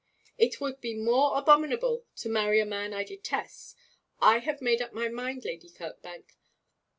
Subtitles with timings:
[0.35, 3.75] 'It would be more abominable to marry a man I detest.
[4.19, 6.37] I have made up my mind, Lady Kirkbank.